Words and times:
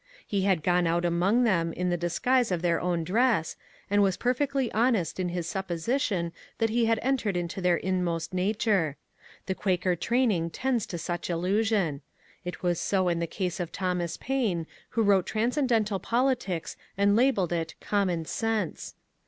He 0.25 0.41
had 0.45 0.63
gone 0.63 0.87
about 0.87 1.05
among 1.05 1.43
them 1.43 1.73
in 1.73 1.91
the 1.91 1.95
disguise 1.95 2.51
of 2.51 2.63
their 2.63 2.81
own 2.81 3.03
dress, 3.03 3.55
and 3.87 4.01
was 4.01 4.17
perfectly 4.17 4.71
honest 4.71 5.19
in 5.19 5.29
his 5.29 5.45
supposition 5.45 6.33
that 6.57 6.71
he 6.71 6.85
had 6.87 6.97
entered 7.03 7.37
into 7.37 7.61
their 7.61 7.77
inmost 7.77 8.33
nature. 8.33 8.97
The 9.45 9.53
Quaker 9.53 9.95
training 9.95 10.49
tends 10.49 10.87
to 10.87 10.97
such 10.97 11.29
illusion; 11.29 12.01
it 12.43 12.63
was 12.63 12.79
^ 12.79 12.81
so 12.81 13.09
in 13.09 13.19
the 13.19 13.27
case 13.27 13.59
of 13.59 13.71
Thomas 13.71 14.17
Paine, 14.17 14.65
who 14.89 15.03
wrote 15.03 15.27
transcendental 15.27 15.99
poli 15.99 16.33
j 16.35 16.39
tics 16.47 16.75
and 16.97 17.15
labelled 17.15 17.53
it 17.53 17.75
Common 17.79 18.25
Sense." 18.25 18.95